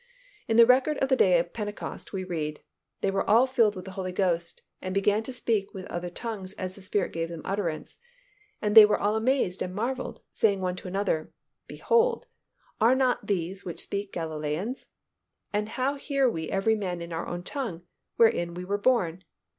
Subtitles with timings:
[0.47, 2.61] _In the record of the day of Pentecost, we read,
[3.01, 6.53] "They were all filled with the Holy Ghost and began to speak with other tongues
[6.55, 7.99] as the Spirit gave them utterance.
[8.63, 11.31] And they were all amazed and marvelled, saying one to another,
[11.67, 12.25] Behold,
[12.79, 14.87] are not these which speak Galileans?
[15.53, 17.83] And how hear we every man in our own tongue,
[18.17, 19.23] wherein we were born?